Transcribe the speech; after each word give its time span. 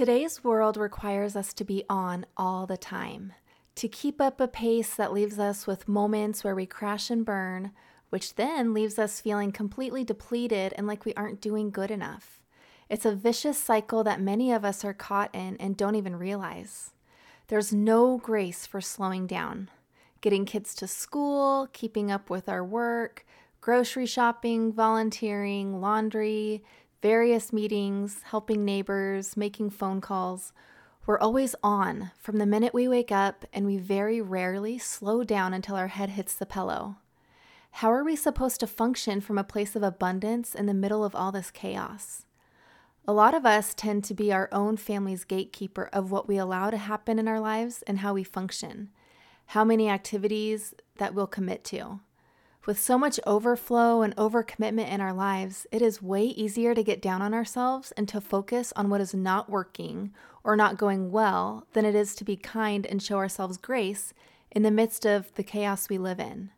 Today's 0.00 0.42
world 0.42 0.78
requires 0.78 1.36
us 1.36 1.52
to 1.52 1.62
be 1.62 1.84
on 1.90 2.24
all 2.34 2.66
the 2.66 2.78
time, 2.78 3.34
to 3.74 3.86
keep 3.86 4.18
up 4.18 4.40
a 4.40 4.48
pace 4.48 4.94
that 4.94 5.12
leaves 5.12 5.38
us 5.38 5.66
with 5.66 5.88
moments 5.88 6.42
where 6.42 6.54
we 6.54 6.64
crash 6.64 7.10
and 7.10 7.22
burn, 7.22 7.72
which 8.08 8.36
then 8.36 8.72
leaves 8.72 8.98
us 8.98 9.20
feeling 9.20 9.52
completely 9.52 10.02
depleted 10.02 10.72
and 10.78 10.86
like 10.86 11.04
we 11.04 11.12
aren't 11.18 11.42
doing 11.42 11.70
good 11.70 11.90
enough. 11.90 12.40
It's 12.88 13.04
a 13.04 13.14
vicious 13.14 13.58
cycle 13.58 14.02
that 14.04 14.22
many 14.22 14.50
of 14.52 14.64
us 14.64 14.86
are 14.86 14.94
caught 14.94 15.34
in 15.34 15.58
and 15.58 15.76
don't 15.76 15.96
even 15.96 16.16
realize. 16.16 16.92
There's 17.48 17.74
no 17.74 18.16
grace 18.16 18.64
for 18.64 18.80
slowing 18.80 19.26
down. 19.26 19.68
Getting 20.22 20.46
kids 20.46 20.74
to 20.76 20.86
school, 20.86 21.68
keeping 21.74 22.10
up 22.10 22.30
with 22.30 22.48
our 22.48 22.64
work, 22.64 23.26
grocery 23.60 24.06
shopping, 24.06 24.72
volunteering, 24.72 25.82
laundry, 25.82 26.64
various 27.02 27.52
meetings, 27.52 28.22
helping 28.24 28.64
neighbors, 28.64 29.36
making 29.36 29.70
phone 29.70 30.00
calls. 30.00 30.52
We're 31.06 31.18
always 31.18 31.54
on 31.62 32.10
from 32.18 32.36
the 32.36 32.46
minute 32.46 32.74
we 32.74 32.86
wake 32.86 33.10
up, 33.10 33.44
and 33.52 33.64
we 33.66 33.78
very 33.78 34.20
rarely 34.20 34.78
slow 34.78 35.24
down 35.24 35.54
until 35.54 35.76
our 35.76 35.88
head 35.88 36.10
hits 36.10 36.34
the 36.34 36.46
pillow. 36.46 36.96
How 37.72 37.92
are 37.92 38.04
we 38.04 38.16
supposed 38.16 38.60
to 38.60 38.66
function 38.66 39.20
from 39.20 39.38
a 39.38 39.44
place 39.44 39.74
of 39.74 39.82
abundance 39.82 40.54
in 40.54 40.66
the 40.66 40.74
middle 40.74 41.04
of 41.04 41.14
all 41.14 41.32
this 41.32 41.50
chaos? 41.50 42.26
A 43.08 43.12
lot 43.12 43.34
of 43.34 43.46
us 43.46 43.72
tend 43.74 44.04
to 44.04 44.14
be 44.14 44.32
our 44.32 44.48
own 44.52 44.76
family's 44.76 45.24
gatekeeper 45.24 45.88
of 45.92 46.10
what 46.10 46.28
we 46.28 46.36
allow 46.36 46.70
to 46.70 46.76
happen 46.76 47.18
in 47.18 47.26
our 47.26 47.40
lives 47.40 47.82
and 47.86 48.00
how 48.00 48.12
we 48.12 48.22
function, 48.22 48.90
how 49.46 49.64
many 49.64 49.88
activities 49.88 50.74
that 50.98 51.14
we'll 51.14 51.26
commit 51.26 51.64
to. 51.64 52.00
With 52.66 52.78
so 52.78 52.98
much 52.98 53.18
overflow 53.26 54.02
and 54.02 54.14
overcommitment 54.16 54.90
in 54.90 55.00
our 55.00 55.14
lives, 55.14 55.66
it 55.72 55.80
is 55.80 56.02
way 56.02 56.24
easier 56.24 56.74
to 56.74 56.82
get 56.82 57.00
down 57.00 57.22
on 57.22 57.32
ourselves 57.32 57.90
and 57.92 58.06
to 58.08 58.20
focus 58.20 58.70
on 58.76 58.90
what 58.90 59.00
is 59.00 59.14
not 59.14 59.48
working 59.48 60.12
or 60.44 60.56
not 60.56 60.76
going 60.76 61.10
well 61.10 61.66
than 61.72 61.86
it 61.86 61.94
is 61.94 62.14
to 62.16 62.24
be 62.24 62.36
kind 62.36 62.84
and 62.84 63.02
show 63.02 63.16
ourselves 63.16 63.56
grace 63.56 64.12
in 64.50 64.62
the 64.62 64.70
midst 64.70 65.06
of 65.06 65.34
the 65.36 65.42
chaos 65.42 65.88
we 65.88 65.96
live 65.96 66.20
in. 66.20 66.50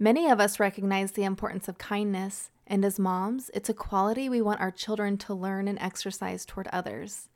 Many 0.00 0.28
of 0.28 0.40
us 0.40 0.58
recognize 0.58 1.12
the 1.12 1.22
importance 1.22 1.68
of 1.68 1.78
kindness, 1.78 2.50
and 2.66 2.84
as 2.84 2.98
moms, 2.98 3.52
it's 3.54 3.68
a 3.68 3.74
quality 3.74 4.28
we 4.28 4.42
want 4.42 4.60
our 4.60 4.72
children 4.72 5.16
to 5.18 5.34
learn 5.34 5.68
and 5.68 5.78
exercise 5.78 6.44
toward 6.44 6.66
others. 6.72 7.28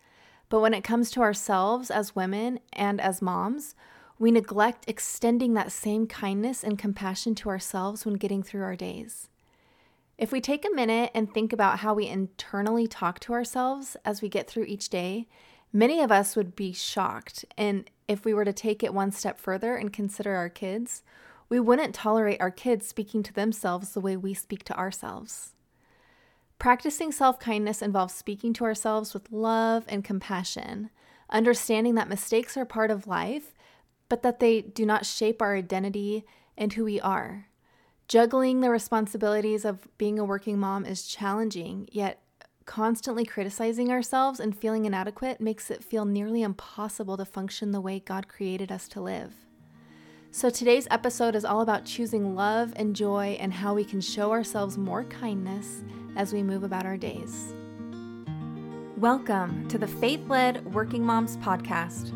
But 0.49 0.61
when 0.61 0.75
it 0.75 0.83
comes 0.83 1.12
to 1.12 1.21
ourselves 1.21 1.91
as 1.93 2.17
women 2.17 2.59
and 2.73 3.01
as 3.01 3.23
moms, 3.23 3.77
we 4.19 4.31
neglect 4.31 4.85
extending 4.89 5.55
that 5.55 5.73
same 5.73 6.07
kindness 6.07 6.65
and 6.65 6.79
compassion 6.79 7.35
to 7.37 7.49
ourselves 7.49 8.05
when 8.05 8.15
getting 8.15 8.43
through 8.43 8.63
our 8.63 8.77
days. 8.77 9.29
If 10.17 10.33
we 10.33 10.41
take 10.41 10.65
a 10.65 10.75
minute 10.75 11.13
and 11.15 11.33
think 11.33 11.53
about 11.53 11.79
how 11.79 11.95
we 11.95 12.09
internally 12.09 12.89
talk 12.89 13.21
to 13.21 13.33
ourselves 13.33 13.97
as 14.05 14.21
we 14.21 14.29
get 14.29 14.49
through 14.51 14.65
each 14.65 14.89
day, 14.89 15.29
many 15.73 16.01
of 16.01 16.11
us 16.11 16.35
would 16.35 16.57
be 16.57 16.73
shocked. 16.73 17.45
And 17.57 17.89
if 18.09 18.25
we 18.25 18.35
were 18.35 18.45
to 18.45 18.53
take 18.53 18.83
it 18.83 18.93
one 18.93 19.13
step 19.13 19.39
further 19.39 19.77
and 19.77 19.93
consider 19.93 20.35
our 20.35 20.49
kids, 20.49 21.05
we 21.49 21.61
wouldn't 21.61 21.95
tolerate 21.95 22.41
our 22.41 22.51
kids 22.51 22.89
speaking 22.89 23.23
to 23.23 23.33
themselves 23.33 23.93
the 23.93 24.01
way 24.01 24.17
we 24.17 24.35
speak 24.35 24.65
to 24.65 24.77
ourselves. 24.77 25.55
Practicing 26.59 27.13
self 27.13 27.39
kindness 27.39 27.81
involves 27.81 28.15
speaking 28.15 28.53
to 28.55 28.65
ourselves 28.65 29.15
with 29.15 29.31
love 29.31 29.85
and 29.87 30.03
compassion, 30.03 30.91
understanding 31.31 31.95
that 31.95 32.09
mistakes 32.09 32.57
are 32.57 32.65
part 32.65 32.91
of 32.91 33.07
life 33.07 33.55
but 34.09 34.23
that 34.23 34.41
they 34.41 34.61
do 34.61 34.87
not 34.87 35.06
shape 35.06 35.42
our 35.42 35.56
identity 35.56 36.25
and 36.56 36.73
who 36.73 36.84
we 36.84 37.01
are. 37.01 37.48
Juggling 38.09 38.61
the 38.61 38.70
responsibilities 38.70 39.65
of 39.65 39.87
being 39.98 40.19
a 40.19 40.25
working 40.25 40.59
mom 40.59 40.87
is 40.87 41.06
challenging, 41.06 41.89
yet 41.92 42.23
constantly 42.65 43.25
criticizing 43.25 43.91
ourselves 43.91 44.41
and 44.41 44.56
feeling 44.56 44.84
inadequate 44.84 45.41
makes 45.41 45.70
it 45.70 45.84
feel 45.84 46.05
nearly 46.05 46.42
impossible 46.42 47.17
to 47.17 47.25
function 47.25 47.73
the 47.73 47.81
way 47.81 48.00
God 48.00 48.28
created 48.28 48.73
us 48.73 48.89
to 48.89 49.00
live. 49.00 49.34
So, 50.31 50.50
today's 50.50 50.87
episode 50.91 51.34
is 51.34 51.45
all 51.45 51.62
about 51.62 51.87
choosing 51.87 52.34
love 52.34 52.75
and 52.77 52.94
joy 52.94 53.38
and 53.41 53.53
how 53.53 53.72
we 53.72 53.84
can 53.84 54.00
show 54.03 54.31
ourselves 54.31 54.77
more 54.77 55.04
kindness 55.04 55.83
as 56.16 56.34
we 56.34 56.43
move 56.43 56.65
about 56.65 56.84
our 56.84 56.99
days. 56.99 57.54
Welcome 58.99 59.69
to 59.69 59.78
the 59.78 59.87
Faith 59.87 60.28
Led 60.28 60.75
Working 60.75 61.04
Moms 61.04 61.38
Podcast. 61.38 62.12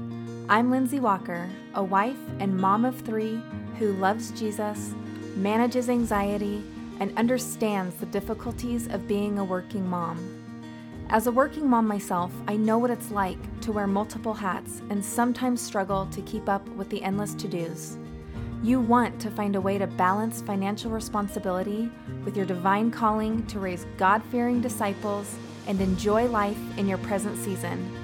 I'm 0.53 0.71
Lindsay 0.71 1.01
Walker, 1.01 1.49
a 1.73 1.83
wife 1.83 2.19
and 2.39 2.55
mom 2.55 2.85
of 2.85 3.01
three 3.01 3.41
who 3.79 3.95
loves 3.95 4.33
Jesus, 4.33 4.93
manages 5.35 5.89
anxiety, 5.89 6.63
and 7.01 7.17
understands 7.17 7.95
the 7.95 8.05
difficulties 8.05 8.87
of 8.87 9.09
being 9.09 9.39
a 9.39 9.45
working 9.45 9.89
mom. 9.89 10.19
As 11.09 11.27
a 11.27 11.33
working 11.33 11.67
mom 11.71 11.89
myself, 11.89 12.31
I 12.47 12.59
know 12.59 12.77
what 12.77 12.91
it's 12.91 13.11
like 13.11 13.39
to 13.63 13.73
wear 13.73 13.87
multiple 13.87 14.35
hats 14.35 14.83
and 14.91 15.03
sometimes 15.03 15.63
struggle 15.63 16.07
to 16.11 16.21
keep 16.21 16.51
up 16.51 16.69
with 16.77 16.91
the 16.91 17.03
endless 17.03 17.33
to 17.37 17.49
dos. 17.49 17.97
You 18.63 18.79
want 18.79 19.19
to 19.23 19.31
find 19.31 19.57
a 19.57 19.61
way 19.63 19.79
to 19.79 19.87
balance 19.87 20.43
financial 20.43 20.91
responsibility 20.91 21.91
with 22.27 22.37
your 22.37 22.45
divine 22.45 22.91
calling 22.91 23.47
to 23.47 23.59
raise 23.59 23.87
God 23.97 24.23
fearing 24.25 24.61
disciples 24.61 25.35
and 25.67 25.81
enjoy 25.81 26.27
life 26.27 26.59
in 26.77 26.89
your 26.89 26.99
present 26.99 27.39
season. 27.39 28.02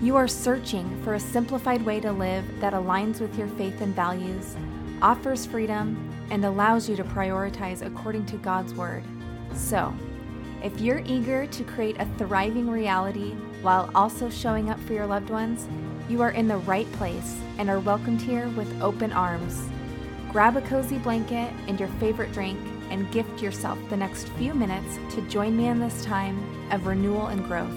You 0.00 0.14
are 0.14 0.28
searching 0.28 1.02
for 1.02 1.14
a 1.14 1.20
simplified 1.20 1.82
way 1.82 1.98
to 2.00 2.12
live 2.12 2.44
that 2.60 2.72
aligns 2.72 3.20
with 3.20 3.36
your 3.36 3.48
faith 3.48 3.80
and 3.80 3.92
values, 3.96 4.54
offers 5.02 5.44
freedom, 5.44 6.08
and 6.30 6.44
allows 6.44 6.88
you 6.88 6.94
to 6.94 7.02
prioritize 7.02 7.84
according 7.84 8.26
to 8.26 8.36
God's 8.36 8.74
Word. 8.74 9.02
So, 9.54 9.92
if 10.62 10.80
you're 10.80 11.02
eager 11.04 11.48
to 11.48 11.64
create 11.64 11.96
a 11.98 12.06
thriving 12.16 12.70
reality 12.70 13.32
while 13.60 13.90
also 13.92 14.30
showing 14.30 14.70
up 14.70 14.78
for 14.80 14.92
your 14.92 15.06
loved 15.06 15.30
ones, 15.30 15.66
you 16.08 16.22
are 16.22 16.30
in 16.30 16.46
the 16.46 16.58
right 16.58 16.90
place 16.92 17.36
and 17.58 17.68
are 17.68 17.80
welcomed 17.80 18.22
here 18.22 18.48
with 18.50 18.80
open 18.80 19.12
arms. 19.12 19.68
Grab 20.30 20.56
a 20.56 20.62
cozy 20.62 20.98
blanket 20.98 21.52
and 21.66 21.80
your 21.80 21.88
favorite 21.98 22.32
drink 22.32 22.60
and 22.90 23.10
gift 23.10 23.42
yourself 23.42 23.76
the 23.90 23.96
next 23.96 24.28
few 24.30 24.54
minutes 24.54 24.96
to 25.12 25.22
join 25.22 25.56
me 25.56 25.66
in 25.66 25.80
this 25.80 26.04
time 26.04 26.38
of 26.70 26.86
renewal 26.86 27.26
and 27.26 27.44
growth. 27.46 27.76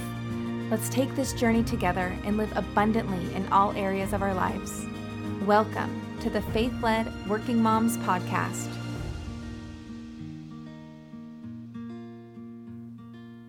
Let's 0.72 0.88
take 0.88 1.14
this 1.18 1.34
journey 1.34 1.66
together 1.66 2.18
and 2.24 2.38
live 2.38 2.56
abundantly 2.56 3.36
in 3.36 3.46
all 3.52 3.74
areas 3.74 4.14
of 4.14 4.22
our 4.22 4.34
lives. 4.34 4.86
Welcome 5.46 6.02
to 6.22 6.30
the 6.30 6.42
Faith 6.42 6.72
Led 6.82 7.12
Working 7.28 7.62
Moms 7.62 7.98
Podcast. 7.98 8.70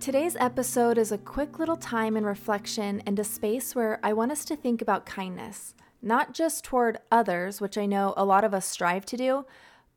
Today's 0.01 0.35
episode 0.35 0.99
is 0.99 1.13
a 1.13 1.17
quick 1.17 1.61
little 1.61 1.77
time 1.77 2.17
in 2.17 2.27
reflection 2.27 3.01
and 3.07 3.17
a 3.21 3.25
space 3.25 3.73
where 3.77 4.01
I 4.03 4.13
want 4.13 4.33
us 4.33 4.45
to 4.47 4.57
think 4.57 4.83
about 4.83 5.07
kindness, 5.07 5.77
not 6.03 6.35
just 6.35 6.65
toward 6.65 6.99
others, 7.13 7.61
which 7.61 7.79
I 7.79 7.87
know 7.87 8.15
a 8.17 8.25
lot 8.25 8.43
of 8.43 8.53
us 8.53 8.67
strive 8.67 9.07
to 9.07 9.17
do, 9.17 9.47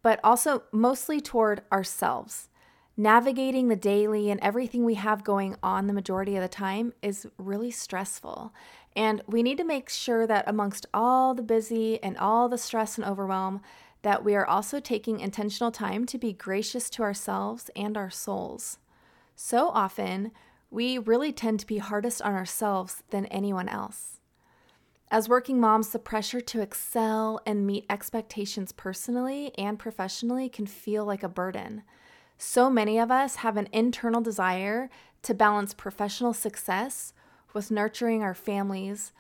but 0.03 0.19
also 0.24 0.62
mostly 0.72 1.19
toward 1.19 1.63
ourselves 1.72 2.50
navigating 2.97 3.67
the 3.67 3.75
daily 3.75 4.29
and 4.29 4.39
everything 4.41 4.85
we 4.85 4.95
have 4.95 5.23
going 5.23 5.56
on 5.61 5.88
the 5.88 5.94
majority 5.94 6.35
of 6.35 6.41
the 6.41 6.47
time 6.47 6.94
is 7.01 7.28
really 7.38 7.72
stressful. 7.72 8.53
And 8.95 9.22
we 9.28 9.44
need 9.44 9.57
to 9.57 9.66
make 9.66 9.89
sure 9.89 10.25
that 10.25 10.47
amongst 10.47 10.85
all 10.94 11.33
the 11.33 11.41
busy 11.41 12.01
and 12.01 12.17
all 12.17 12.47
the 12.47 12.57
stress 12.57 12.97
and 12.97 13.06
overwhelm, 13.06 13.61
that 14.01 14.23
we 14.23 14.35
are 14.35 14.45
also 14.45 14.79
taking 14.79 15.19
intentional 15.19 15.72
time 15.72 16.06
to 16.06 16.17
be 16.17 16.31
gracious 16.31 16.89
to 16.91 17.03
ourselves 17.03 17.69
and 17.75 17.97
our 17.97 18.09
souls. 18.09 18.78
So 19.35 19.69
often, 19.69 20.31
we 20.72 20.97
really 20.97 21.33
tend 21.33 21.59
to 21.59 21.67
be 21.67 21.79
hardest 21.79 22.22
on 22.22 22.33
ourselves 22.33 23.03
than 23.09 23.25
anyone 23.27 23.67
else. 23.67 24.19
As 25.12 25.29
working 25.29 25.59
moms, 25.59 25.89
the 25.89 26.00
pressure 26.00 26.41
to 26.41 26.62
excel 26.62 27.39
and 27.45 27.67
meet 27.67 27.85
expectations 27.89 28.72
personally 28.72 29.51
and 29.57 29.77
professionally 29.77 30.50
can 30.50 30.66
feel 30.66 31.06
like 31.06 31.23
a 31.23 31.29
burden. 31.29 31.83
So 32.38 32.69
many 32.69 33.00
of 33.00 33.12
us 33.12 33.38
have 33.38 33.57
an 33.57 33.69
internal 33.72 34.22
desire 34.22 34.90
to 35.23 35.34
balance 35.34 35.73
professional 35.73 36.34
success 36.34 37.13
with 37.53 37.72
nurturing 37.72 38.22
our 38.22 38.34
families 38.34 39.13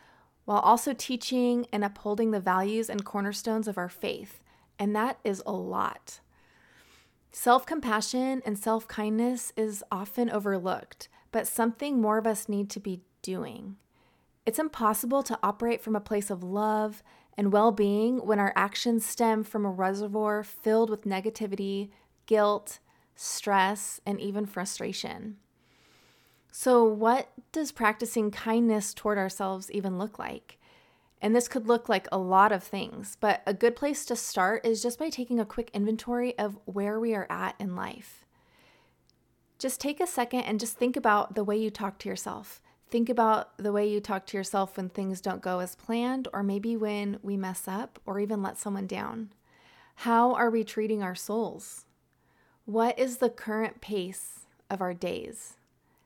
while 0.43 0.59
also 0.59 0.93
teaching 0.93 1.65
and 1.71 1.83
upholding 1.83 2.31
the 2.31 2.39
values 2.39 2.89
and 2.89 3.03
cornerstones 3.03 3.67
of 3.67 3.77
our 3.77 3.89
faith. 3.89 4.43
And 4.77 4.95
that 4.95 5.17
is 5.23 5.41
a 5.45 5.51
lot. 5.51 6.19
Self 7.31 7.65
compassion 7.65 8.41
and 8.45 8.57
self 8.57 8.87
kindness 8.87 9.51
is 9.57 9.83
often 9.91 10.29
overlooked, 10.29 11.09
but 11.31 11.47
something 11.47 11.99
more 11.99 12.17
of 12.17 12.27
us 12.27 12.47
need 12.47 12.69
to 12.71 12.79
be 12.79 13.01
doing. 13.21 13.77
It's 14.45 14.59
impossible 14.59 15.23
to 15.23 15.39
operate 15.41 15.81
from 15.81 15.95
a 15.95 16.01
place 16.01 16.29
of 16.29 16.43
love 16.43 17.01
and 17.37 17.51
well 17.51 17.71
being 17.71 18.25
when 18.25 18.39
our 18.39 18.53
actions 18.55 19.05
stem 19.05 19.43
from 19.43 19.65
a 19.65 19.71
reservoir 19.71 20.43
filled 20.43 20.89
with 20.89 21.03
negativity, 21.03 21.89
guilt, 22.25 22.79
stress, 23.15 23.99
and 24.05 24.19
even 24.19 24.45
frustration. 24.45 25.37
So, 26.51 26.83
what 26.83 27.31
does 27.51 27.71
practicing 27.71 28.31
kindness 28.31 28.93
toward 28.93 29.17
ourselves 29.17 29.71
even 29.71 29.97
look 29.97 30.19
like? 30.19 30.57
And 31.21 31.35
this 31.35 31.47
could 31.47 31.67
look 31.67 31.89
like 31.89 32.07
a 32.11 32.17
lot 32.17 32.51
of 32.51 32.63
things, 32.63 33.17
but 33.19 33.41
a 33.45 33.53
good 33.53 33.75
place 33.75 34.05
to 34.05 34.15
start 34.15 34.65
is 34.65 34.83
just 34.83 34.99
by 34.99 35.09
taking 35.09 35.39
a 35.39 35.45
quick 35.45 35.71
inventory 35.73 36.37
of 36.37 36.57
where 36.65 36.99
we 36.99 37.15
are 37.15 37.27
at 37.29 37.55
in 37.59 37.75
life. 37.75 38.25
Just 39.57 39.81
take 39.81 39.99
a 39.99 40.07
second 40.07 40.41
and 40.41 40.59
just 40.59 40.77
think 40.77 40.95
about 40.95 41.35
the 41.35 41.43
way 41.43 41.57
you 41.57 41.69
talk 41.69 41.97
to 41.99 42.09
yourself. 42.09 42.61
Think 42.89 43.09
about 43.09 43.57
the 43.57 43.71
way 43.71 43.89
you 43.89 43.99
talk 43.99 44.25
to 44.27 44.37
yourself 44.37 44.77
when 44.77 44.89
things 44.89 45.21
don't 45.21 45.41
go 45.41 45.59
as 45.59 45.75
planned, 45.75 46.27
or 46.31 46.43
maybe 46.43 46.77
when 46.77 47.17
we 47.23 47.35
mess 47.35 47.67
up 47.67 47.99
or 48.05 48.19
even 48.19 48.43
let 48.43 48.57
someone 48.57 48.87
down. 48.87 49.31
How 49.95 50.33
are 50.33 50.49
we 50.49 50.63
treating 50.63 51.01
our 51.01 51.15
souls? 51.15 51.85
What 52.65 52.97
is 52.97 53.17
the 53.17 53.29
current 53.29 53.79
pace 53.79 54.47
of 54.71 54.81
our 54.81 54.95
days? 54.95 55.53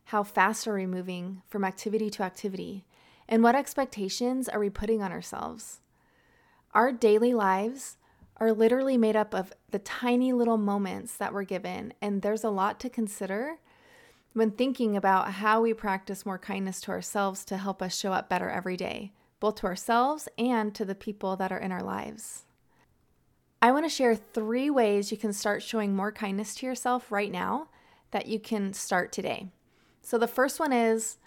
How 0.05 0.23
fast 0.23 0.67
are 0.67 0.73
we 0.73 0.85
moving 0.85 1.41
from 1.47 1.63
activity 1.63 2.09
to 2.09 2.23
activity? 2.23 2.83
And 3.29 3.41
what 3.41 3.55
expectations 3.55 4.49
are 4.49 4.59
we 4.59 4.69
putting 4.69 5.01
on 5.01 5.13
ourselves? 5.13 5.79
Our 6.73 6.91
daily 6.91 7.33
lives 7.33 7.95
are 8.41 8.51
literally 8.51 8.97
made 8.97 9.15
up 9.15 9.33
of 9.33 9.53
the 9.71 9.79
tiny 9.79 10.33
little 10.33 10.57
moments 10.57 11.15
that 11.15 11.33
we're 11.33 11.43
given, 11.43 11.93
and 12.01 12.21
there's 12.21 12.43
a 12.43 12.49
lot 12.49 12.77
to 12.81 12.89
consider 12.89 13.59
when 14.33 14.51
thinking 14.51 14.97
about 14.97 15.31
how 15.35 15.61
we 15.61 15.73
practice 15.73 16.25
more 16.25 16.37
kindness 16.37 16.81
to 16.81 16.91
ourselves 16.91 17.45
to 17.45 17.55
help 17.55 17.81
us 17.81 17.97
show 17.97 18.11
up 18.11 18.27
better 18.27 18.49
every 18.49 18.75
day, 18.75 19.13
both 19.39 19.55
to 19.55 19.65
ourselves 19.65 20.27
and 20.37 20.75
to 20.75 20.83
the 20.83 20.93
people 20.93 21.37
that 21.37 21.53
are 21.53 21.57
in 21.57 21.71
our 21.71 21.83
lives. 21.83 22.43
I 23.61 23.71
want 23.71 23.85
to 23.85 23.89
share 23.89 24.15
three 24.15 24.69
ways 24.69 25.11
you 25.11 25.17
can 25.17 25.33
start 25.33 25.61
showing 25.61 25.95
more 25.95 26.11
kindness 26.11 26.55
to 26.55 26.65
yourself 26.65 27.11
right 27.11 27.31
now 27.31 27.67
that 28.11 28.27
you 28.27 28.39
can 28.39 28.73
start 28.73 29.11
today. 29.11 29.47
So, 30.01 30.17
the 30.17 30.27
first 30.27 30.59
one 30.59 30.71
is 30.71 31.17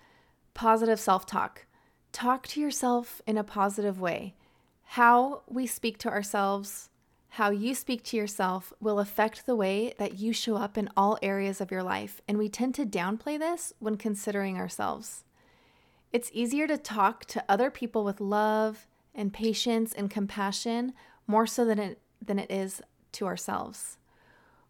positive 0.55 0.99
self 0.99 1.27
talk. 1.27 1.67
Talk 2.11 2.47
to 2.49 2.61
yourself 2.61 3.21
in 3.27 3.37
a 3.39 3.45
positive 3.45 4.01
way. 4.01 4.35
How 4.85 5.43
we 5.49 5.67
speak 5.67 5.99
to 5.99 6.09
ourselves 6.09 6.91
how 7.37 7.49
you 7.49 7.75
speak 7.75 8.03
to 8.05 8.17
yourself 8.19 8.75
will 8.79 8.99
affect 8.99 9.47
the 9.47 9.57
way 9.57 9.95
that 9.97 10.19
you 10.19 10.35
show 10.35 10.57
up 10.57 10.77
in 10.77 10.91
all 10.95 11.19
areas 11.23 11.63
of 11.63 11.71
your 11.71 11.83
life, 11.83 12.21
and 12.29 12.37
we 12.37 12.51
tend 12.51 12.75
to 12.75 12.85
downplay 12.85 13.39
this 13.39 13.73
when 13.79 13.97
considering 13.97 14.59
ourselves. 14.59 15.25
It's 16.13 16.29
easier 16.35 16.67
to 16.67 16.77
talk 16.77 17.25
to 17.27 17.43
other 17.49 17.71
people 17.71 18.05
with 18.05 18.21
love 18.21 18.87
and 19.15 19.33
patience 19.33 19.95
and 19.95 20.11
compassion 20.11 20.93
more 21.27 21.47
so 21.47 21.65
than 21.65 21.79
it, 21.79 22.01
than 22.27 22.39
it 22.39 22.51
is 22.51 22.81
to 23.13 23.27
ourselves. 23.27 23.99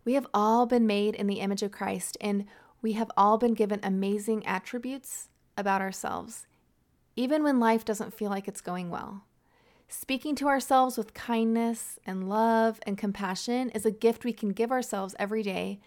We 0.04 0.14
have 0.14 0.26
all 0.34 0.66
been 0.66 0.87
made 0.87 1.14
in 1.14 1.26
the 1.26 1.40
image 1.40 1.62
of 1.62 1.70
Christ, 1.70 2.16
and 2.20 2.46
we 2.81 2.93
have 2.94 3.10
all 3.16 3.38
been 3.38 3.54
given 3.54 3.81
amazing 3.82 4.44
attributes 4.46 5.28
about 5.56 5.81
ourselves, 5.81 6.46
even 7.14 7.43
when 7.43 7.60
life 7.60 7.84
doesn't 7.84 8.14
feel 8.14 8.31
like 8.31 8.49
it's 8.49 8.60
going 8.60 8.90
well. 8.90 9.25
Speaking 9.88 10.34
to 10.37 10.49
ourselves 10.49 10.96
with 10.96 11.14
kindness 11.14 11.99
and 12.06 12.28
love 12.28 12.81
and 12.84 12.96
compassion 12.96 13.69
is 13.70 13.84
a 13.84 13.90
gift 13.90 14.25
we 14.25 14.32
can 14.32 14.49
give 14.49 14.72
ourselves 14.72 15.14
every 15.19 15.43
day 15.43 15.81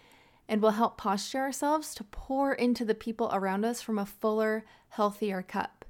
and 0.48 0.62
will 0.62 0.70
help 0.70 0.96
posture 0.96 1.40
ourselves 1.40 1.94
to 1.96 2.04
pour 2.04 2.52
into 2.52 2.84
the 2.84 2.94
people 2.94 3.28
around 3.32 3.64
us 3.64 3.82
from 3.82 3.98
a 3.98 4.06
fuller, 4.06 4.64
healthier 4.90 5.42
cup. 5.42 5.84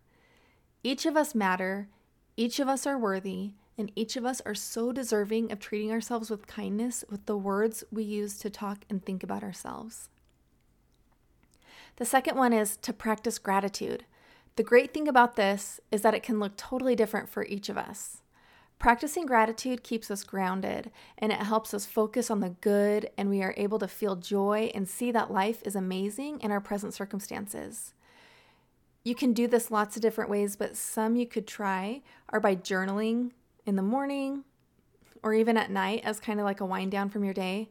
Each 0.82 1.04
of 1.04 1.16
us 1.16 1.34
matter, 1.34 1.88
each 2.36 2.58
of 2.58 2.68
us 2.68 2.86
are 2.86 2.98
worthy, 2.98 3.52
and 3.78 3.92
each 3.94 4.16
of 4.16 4.24
us 4.24 4.40
are 4.46 4.54
so 4.54 4.92
deserving 4.92 5.52
of 5.52 5.60
treating 5.60 5.90
ourselves 5.90 6.30
with 6.30 6.46
kindness 6.46 7.04
with 7.10 7.26
the 7.26 7.36
words 7.36 7.84
we 7.90 8.02
use 8.02 8.38
to 8.38 8.50
talk 8.50 8.84
and 8.88 9.04
think 9.04 9.22
about 9.22 9.42
ourselves. 9.42 10.08
The 11.96 12.04
second 12.04 12.36
one 12.36 12.52
is 12.52 12.76
to 12.78 12.92
practice 12.92 13.38
gratitude. 13.38 14.04
The 14.56 14.62
great 14.62 14.94
thing 14.94 15.08
about 15.08 15.36
this 15.36 15.80
is 15.90 16.02
that 16.02 16.14
it 16.14 16.22
can 16.22 16.38
look 16.38 16.56
totally 16.56 16.94
different 16.94 17.28
for 17.28 17.44
each 17.44 17.68
of 17.68 17.76
us. 17.76 18.22
Practicing 18.78 19.24
gratitude 19.24 19.82
keeps 19.82 20.10
us 20.10 20.22
grounded 20.22 20.90
and 21.16 21.32
it 21.32 21.38
helps 21.38 21.72
us 21.72 21.86
focus 21.86 22.30
on 22.30 22.40
the 22.40 22.50
good, 22.60 23.08
and 23.16 23.30
we 23.30 23.42
are 23.42 23.54
able 23.56 23.78
to 23.78 23.88
feel 23.88 24.16
joy 24.16 24.70
and 24.74 24.86
see 24.86 25.10
that 25.12 25.30
life 25.30 25.62
is 25.64 25.74
amazing 25.74 26.40
in 26.40 26.50
our 26.50 26.60
present 26.60 26.92
circumstances. 26.92 27.94
You 29.02 29.14
can 29.14 29.32
do 29.32 29.46
this 29.46 29.70
lots 29.70 29.96
of 29.96 30.02
different 30.02 30.28
ways, 30.28 30.56
but 30.56 30.76
some 30.76 31.16
you 31.16 31.26
could 31.26 31.46
try 31.46 32.02
are 32.28 32.40
by 32.40 32.56
journaling 32.56 33.30
in 33.66 33.76
the 33.76 33.82
morning 33.82 34.44
or 35.22 35.34
even 35.34 35.56
at 35.56 35.70
night 35.70 36.02
as 36.04 36.20
kind 36.20 36.40
of 36.40 36.46
like 36.46 36.60
a 36.60 36.66
wind 36.66 36.90
down 36.90 37.10
from 37.10 37.24
your 37.24 37.34
day. 37.34 37.68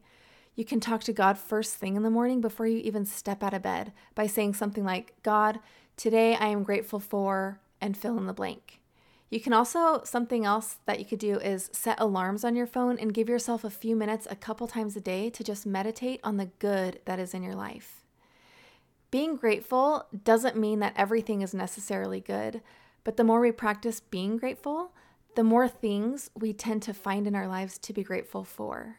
You 0.54 0.64
can 0.64 0.80
talk 0.80 1.02
to 1.04 1.12
God 1.12 1.36
first 1.36 1.74
thing 1.74 1.96
in 1.96 2.02
the 2.02 2.10
morning 2.10 2.40
before 2.40 2.66
you 2.66 2.78
even 2.78 3.04
step 3.04 3.42
out 3.42 3.54
of 3.54 3.62
bed 3.62 3.92
by 4.14 4.26
saying 4.26 4.54
something 4.54 4.84
like, 4.84 5.14
God, 5.22 5.58
Today, 5.96 6.36
I 6.36 6.48
am 6.48 6.62
grateful 6.62 7.00
for, 7.00 7.58
and 7.80 7.96
fill 7.96 8.18
in 8.18 8.26
the 8.26 8.34
blank. 8.34 8.80
You 9.30 9.40
can 9.40 9.54
also, 9.54 10.02
something 10.04 10.44
else 10.44 10.76
that 10.84 10.98
you 10.98 11.06
could 11.06 11.18
do 11.18 11.38
is 11.38 11.70
set 11.72 11.98
alarms 11.98 12.44
on 12.44 12.54
your 12.54 12.66
phone 12.66 12.98
and 12.98 13.14
give 13.14 13.30
yourself 13.30 13.64
a 13.64 13.70
few 13.70 13.96
minutes 13.96 14.26
a 14.28 14.36
couple 14.36 14.66
times 14.66 14.94
a 14.94 15.00
day 15.00 15.30
to 15.30 15.42
just 15.42 15.64
meditate 15.64 16.20
on 16.22 16.36
the 16.36 16.50
good 16.58 17.00
that 17.06 17.18
is 17.18 17.32
in 17.32 17.42
your 17.42 17.54
life. 17.54 18.04
Being 19.10 19.36
grateful 19.36 20.06
doesn't 20.24 20.54
mean 20.54 20.80
that 20.80 20.92
everything 20.96 21.40
is 21.40 21.54
necessarily 21.54 22.20
good, 22.20 22.60
but 23.02 23.16
the 23.16 23.24
more 23.24 23.40
we 23.40 23.52
practice 23.52 23.98
being 23.98 24.36
grateful, 24.36 24.92
the 25.36 25.44
more 25.44 25.68
things 25.68 26.30
we 26.34 26.52
tend 26.52 26.82
to 26.82 26.94
find 26.94 27.26
in 27.26 27.34
our 27.34 27.46
lives 27.46 27.78
to 27.78 27.92
be 27.92 28.02
grateful 28.02 28.42
for. 28.42 28.96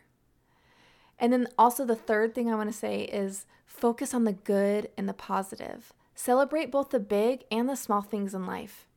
And 1.20 1.34
then 1.34 1.48
also, 1.58 1.84
the 1.84 1.96
third 1.96 2.36
thing 2.36 2.50
I 2.50 2.56
want 2.56 2.72
to 2.72 2.78
say 2.78 3.02
is 3.02 3.48
focus 3.66 4.14
on 4.14 4.24
the 4.24 4.34
good 4.34 4.90
and 4.96 5.10
the 5.10 5.14
positive. 5.14 5.94
Celebrate 6.14 6.72
both 6.72 6.92
the 6.92 7.00
big 7.00 7.44
and 7.52 7.68
the 7.68 7.76
small 7.76 8.02
things 8.02 8.36
in 8.36 8.46
life. 8.46 8.88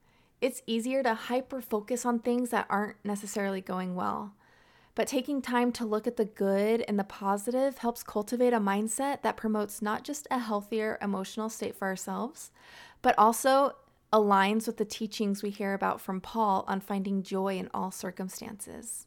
It's 0.42 0.62
easier 0.66 1.02
to 1.02 1.14
hyper 1.14 1.62
focus 1.62 2.04
on 2.04 2.18
things 2.18 2.50
that 2.50 2.66
aren't 2.68 2.96
necessarily 3.04 3.62
going 3.62 3.94
well. 3.94 4.34
But 4.94 5.08
taking 5.08 5.40
time 5.40 5.72
to 5.72 5.86
look 5.86 6.06
at 6.06 6.16
the 6.16 6.26
good 6.26 6.84
and 6.86 6.98
the 6.98 7.04
positive 7.04 7.78
helps 7.78 8.02
cultivate 8.02 8.52
a 8.52 8.60
mindset 8.60 9.22
that 9.22 9.36
promotes 9.38 9.80
not 9.80 10.04
just 10.04 10.26
a 10.30 10.38
healthier 10.38 10.98
emotional 11.00 11.48
state 11.48 11.74
for 11.74 11.88
ourselves, 11.88 12.50
but 13.00 13.14
also 13.16 13.76
aligns 14.12 14.66
with 14.66 14.76
the 14.76 14.84
teachings 14.84 15.42
we 15.42 15.50
hear 15.50 15.74
about 15.74 16.00
from 16.00 16.20
Paul 16.20 16.64
on 16.66 16.80
finding 16.80 17.22
joy 17.22 17.56
in 17.56 17.70
all 17.72 17.90
circumstances. 17.90 19.06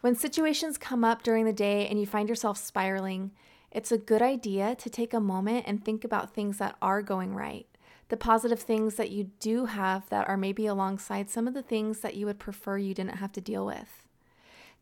When 0.00 0.14
situations 0.14 0.78
come 0.78 1.02
up 1.02 1.22
during 1.22 1.44
the 1.46 1.52
day 1.52 1.88
and 1.88 1.98
you 1.98 2.06
find 2.06 2.28
yourself 2.28 2.58
spiraling, 2.58 3.32
it's 3.72 3.90
a 3.90 3.98
good 3.98 4.22
idea 4.22 4.76
to 4.76 4.90
take 4.90 5.12
a 5.12 5.20
moment 5.20 5.64
and 5.66 5.84
think 5.84 6.04
about 6.04 6.32
things 6.32 6.58
that 6.58 6.76
are 6.80 7.02
going 7.02 7.34
right, 7.34 7.66
the 8.08 8.16
positive 8.16 8.60
things 8.60 8.94
that 8.94 9.10
you 9.10 9.30
do 9.40 9.64
have 9.66 10.08
that 10.10 10.28
are 10.28 10.36
maybe 10.36 10.66
alongside 10.66 11.28
some 11.28 11.48
of 11.48 11.54
the 11.54 11.62
things 11.62 12.00
that 12.00 12.14
you 12.14 12.26
would 12.26 12.38
prefer 12.38 12.78
you 12.78 12.94
didn't 12.94 13.16
have 13.16 13.32
to 13.32 13.40
deal 13.40 13.66
with. 13.66 14.06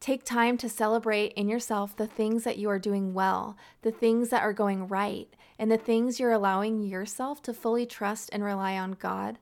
Take 0.01 0.25
time 0.25 0.59
to 0.59 0.69
celebrate 0.69 1.33
in 1.35 1.49
yourself 1.49 1.97
the 1.97 2.09
things 2.09 2.43
that 2.43 2.59
you 2.59 2.69
are 2.69 2.81
doing 2.81 3.15
well, 3.15 3.57
the 3.83 3.93
things 3.93 4.31
that 4.31 4.43
are 4.43 4.53
going 4.53 4.89
right, 4.89 5.29
and 5.59 5.71
the 5.71 5.77
things 5.77 6.19
you're 6.19 6.33
allowing 6.33 6.83
yourself 6.83 7.43
to 7.43 7.55
fully 7.55 7.87
trust 7.87 8.31
and 8.33 8.43
rely 8.43 8.77
on 8.77 8.93
God 8.93 9.39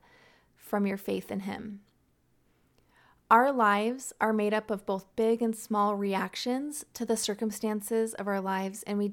from 0.57 0.87
your 0.87 0.97
faith 0.97 1.31
in 1.31 1.41
Him. 1.41 1.81
Our 3.31 3.53
lives 3.53 4.13
are 4.21 4.33
made 4.33 4.53
up 4.53 4.71
of 4.71 4.87
both 4.87 5.15
big 5.15 5.41
and 5.41 5.55
small 5.55 5.95
reactions 5.95 6.85
to 6.95 7.05
the 7.05 7.17
circumstances 7.17 8.13
of 8.15 8.27
our 8.27 8.41
lives, 8.41 8.83
and 8.85 8.99
we 8.99 9.13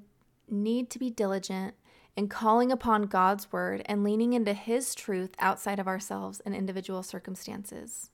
need 0.50 0.90
to 0.90 1.00
be 1.00 1.10
diligent 1.10 1.76
in 2.16 2.28
calling 2.28 2.72
upon 2.72 3.04
God's 3.04 3.52
word 3.52 3.84
and 3.86 4.04
leaning 4.04 4.34
into 4.34 4.54
His 4.54 4.96
truth 4.96 5.36
outside 5.38 5.78
of 5.78 5.88
ourselves 5.88 6.40
and 6.40 6.56
individual 6.56 7.04
circumstances. 7.04 8.10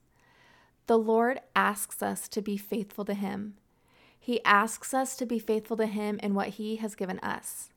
The 0.87 0.97
Lord 0.97 1.39
asks 1.55 2.03
us 2.03 2.27
to 2.27 2.41
be 2.41 2.57
faithful 2.57 3.05
to 3.05 3.13
Him. 3.13 3.55
He 4.19 4.43
asks 4.43 4.93
us 4.93 5.15
to 5.15 5.25
be 5.25 5.39
faithful 5.39 5.77
to 5.77 5.85
Him 5.85 6.19
in 6.21 6.33
what 6.33 6.49
He 6.49 6.75
has 6.77 6.95
given 6.95 7.19
us. 7.19 7.69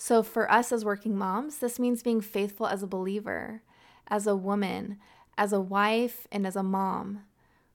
So, 0.00 0.22
for 0.22 0.50
us 0.50 0.70
as 0.70 0.84
working 0.84 1.18
moms, 1.18 1.58
this 1.58 1.80
means 1.80 2.04
being 2.04 2.20
faithful 2.20 2.68
as 2.68 2.84
a 2.84 2.86
believer, 2.86 3.62
as 4.06 4.28
a 4.28 4.36
woman, 4.36 4.98
as 5.36 5.52
a 5.52 5.60
wife, 5.60 6.28
and 6.30 6.46
as 6.46 6.54
a 6.54 6.62
mom. 6.62 7.24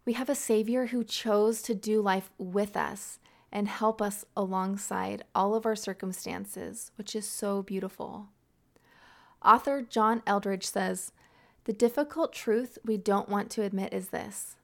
We 0.05 0.13
have 0.13 0.29
a 0.29 0.35
Savior 0.35 0.87
who 0.87 1.03
chose 1.03 1.61
to 1.63 1.75
do 1.75 2.01
life 2.01 2.31
with 2.37 2.77
us 2.77 3.19
and 3.51 3.67
help 3.67 4.01
us 4.01 4.23
alongside 4.37 5.23
all 5.35 5.53
of 5.53 5.65
our 5.65 5.75
circumstances, 5.75 6.91
which 6.95 7.13
is 7.13 7.27
so 7.27 7.61
beautiful. 7.61 8.29
Author 9.43 9.81
John 9.81 10.23
Eldredge 10.25 10.63
says 10.63 11.11
The 11.65 11.73
difficult 11.73 12.31
truth 12.31 12.77
we 12.85 12.95
don't 12.95 13.27
want 13.27 13.49
to 13.51 13.63
admit 13.63 13.93
is 13.93 14.09
this 14.09 14.55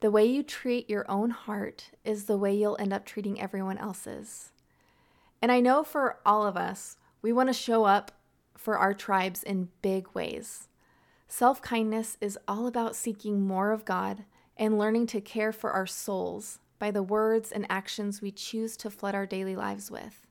the 0.00 0.10
way 0.10 0.24
you 0.24 0.42
treat 0.42 0.88
your 0.88 1.08
own 1.10 1.28
heart 1.30 1.90
is 2.04 2.24
the 2.24 2.38
way 2.38 2.54
you'll 2.54 2.76
end 2.80 2.94
up 2.94 3.04
treating 3.04 3.38
everyone 3.38 3.78
else's. 3.78 4.50
And 5.42 5.52
I 5.52 5.60
know 5.60 5.84
for 5.84 6.18
all 6.24 6.46
of 6.46 6.56
us, 6.56 6.96
we 7.22 7.32
want 7.32 7.48
to 7.48 7.54
show 7.54 7.84
up 7.84 8.12
for 8.56 8.76
our 8.76 8.92
tribes 8.92 9.42
in 9.42 9.68
big 9.80 10.08
ways. 10.12 10.68
Self 11.28 11.62
kindness 11.62 12.18
is 12.20 12.38
all 12.46 12.66
about 12.66 12.94
seeking 12.96 13.40
more 13.40 13.72
of 13.72 13.84
God 13.84 14.24
and 14.56 14.78
learning 14.78 15.06
to 15.08 15.20
care 15.20 15.52
for 15.52 15.70
our 15.70 15.86
souls 15.86 16.58
by 16.78 16.90
the 16.90 17.02
words 17.02 17.50
and 17.50 17.64
actions 17.70 18.20
we 18.20 18.30
choose 18.30 18.76
to 18.76 18.90
flood 18.90 19.14
our 19.14 19.24
daily 19.24 19.56
lives 19.56 19.90
with. 19.90 20.26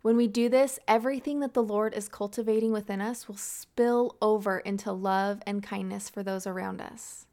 When 0.00 0.16
we 0.16 0.26
do 0.26 0.48
this, 0.48 0.78
everything 0.88 1.40
that 1.40 1.54
the 1.54 1.62
Lord 1.62 1.94
is 1.94 2.08
cultivating 2.08 2.72
within 2.72 3.00
us 3.00 3.28
will 3.28 3.36
spill 3.36 4.16
over 4.22 4.58
into 4.58 4.90
love 4.90 5.42
and 5.46 5.62
kindness 5.62 6.08
for 6.08 6.22
those 6.22 6.46
around 6.46 6.80
us. 6.80 7.26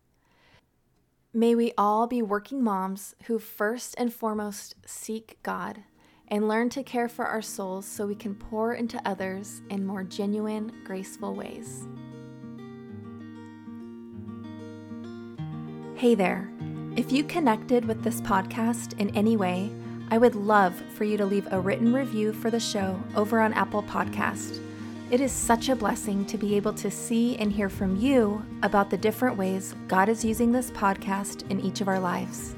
May 1.34 1.55
we 1.55 1.74
all 1.77 2.05
be 2.05 2.22
working 2.22 2.63
moms 2.63 3.15
who 3.25 3.39
first 3.39 3.96
and 3.98 4.13
foremost 4.13 4.75
seek 4.86 5.38
God 5.41 5.84
and 6.31 6.48
learn 6.48 6.69
to 6.69 6.83
care 6.83 7.09
for 7.09 7.25
our 7.25 7.41
souls 7.41 7.86
so 7.86 8.05
we 8.05 8.15
can 8.15 8.36
pour 8.36 8.74
into 8.74 9.01
others 9.05 9.62
in 9.69 9.86
more 9.86 10.03
genuine, 10.03 10.71
graceful 10.83 11.33
ways. 11.33 11.88
Hey 15.95 16.15
there. 16.15 16.50
If 16.95 17.12
you 17.12 17.24
connected 17.24 17.86
with 17.86 18.03
this 18.03 18.21
podcast 18.21 18.98
in 19.00 19.15
any 19.15 19.38
way, 19.38 19.71
I 20.12 20.17
would 20.17 20.36
love 20.36 20.75
for 20.95 21.03
you 21.03 21.17
to 21.17 21.25
leave 21.25 21.48
a 21.51 21.59
written 21.59 21.93
review 21.93 22.33
for 22.33 22.50
the 22.50 22.59
show 22.59 23.00
over 23.15 23.39
on 23.39 23.53
Apple 23.53 23.83
Podcast. 23.83 24.62
It 25.12 25.21
is 25.21 25.31
such 25.31 25.69
a 25.69 25.75
blessing 25.75 26.25
to 26.25 26.38
be 26.38 26.55
able 26.55 26.74
to 26.74 26.91
see 26.91 27.36
and 27.38 27.51
hear 27.51 27.69
from 27.69 27.95
you 27.95 28.43
about 28.63 28.89
the 28.89 28.98
different 28.98 29.38
ways 29.38 29.74
God 29.88 30.07
is 30.07 30.24
using 30.24 30.51
this 30.51 30.71
podcast 30.71 31.50
in 31.50 31.59
each 31.59 31.81
of 31.81 31.88
our 31.88 32.00
lives. 32.00 32.55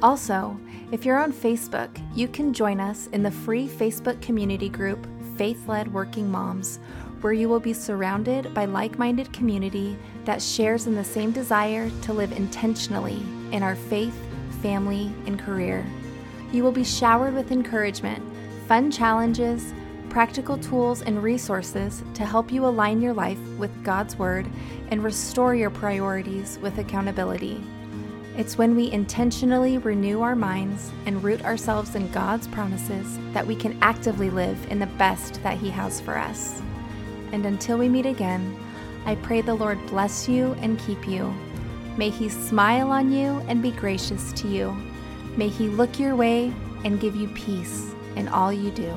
Also, 0.00 0.56
if 0.92 1.04
you're 1.04 1.18
on 1.18 1.32
Facebook, 1.32 1.90
you 2.14 2.28
can 2.28 2.54
join 2.54 2.78
us 2.78 3.08
in 3.08 3.22
the 3.22 3.30
free 3.30 3.66
Facebook 3.66 4.20
community 4.22 4.68
group 4.68 5.04
Faith 5.36 5.66
Led 5.66 5.92
Working 5.92 6.30
Moms, 6.30 6.78
where 7.20 7.32
you 7.32 7.48
will 7.48 7.58
be 7.58 7.72
surrounded 7.72 8.54
by 8.54 8.64
like 8.64 8.96
minded 8.96 9.32
community 9.32 9.98
that 10.24 10.40
shares 10.40 10.86
in 10.86 10.94
the 10.94 11.02
same 11.02 11.32
desire 11.32 11.90
to 12.02 12.12
live 12.12 12.30
intentionally 12.30 13.20
in 13.50 13.64
our 13.64 13.74
faith, 13.74 14.14
family, 14.62 15.12
and 15.26 15.38
career. 15.38 15.84
You 16.52 16.62
will 16.62 16.72
be 16.72 16.84
showered 16.84 17.34
with 17.34 17.50
encouragement, 17.50 18.22
fun 18.68 18.92
challenges, 18.92 19.74
practical 20.10 20.56
tools, 20.56 21.02
and 21.02 21.22
resources 21.22 22.04
to 22.14 22.24
help 22.24 22.52
you 22.52 22.64
align 22.64 23.02
your 23.02 23.12
life 23.12 23.38
with 23.58 23.82
God's 23.82 24.16
Word 24.16 24.48
and 24.90 25.02
restore 25.02 25.56
your 25.56 25.70
priorities 25.70 26.58
with 26.62 26.78
accountability. 26.78 27.60
It's 28.38 28.56
when 28.56 28.76
we 28.76 28.92
intentionally 28.92 29.78
renew 29.78 30.22
our 30.22 30.36
minds 30.36 30.92
and 31.06 31.24
root 31.24 31.44
ourselves 31.44 31.96
in 31.96 32.08
God's 32.12 32.46
promises 32.46 33.18
that 33.32 33.44
we 33.44 33.56
can 33.56 33.76
actively 33.82 34.30
live 34.30 34.56
in 34.70 34.78
the 34.78 34.86
best 34.86 35.42
that 35.42 35.58
He 35.58 35.68
has 35.70 36.00
for 36.00 36.16
us. 36.16 36.62
And 37.32 37.44
until 37.44 37.78
we 37.78 37.88
meet 37.88 38.06
again, 38.06 38.56
I 39.06 39.16
pray 39.16 39.40
the 39.40 39.56
Lord 39.56 39.84
bless 39.88 40.28
you 40.28 40.52
and 40.60 40.78
keep 40.78 41.08
you. 41.08 41.34
May 41.96 42.10
He 42.10 42.28
smile 42.28 42.92
on 42.92 43.10
you 43.10 43.42
and 43.48 43.60
be 43.60 43.72
gracious 43.72 44.32
to 44.34 44.46
you. 44.46 44.70
May 45.36 45.48
He 45.48 45.66
look 45.66 45.98
your 45.98 46.14
way 46.14 46.52
and 46.84 47.00
give 47.00 47.16
you 47.16 47.26
peace 47.34 47.92
in 48.14 48.28
all 48.28 48.52
you 48.52 48.70
do. 48.70 48.94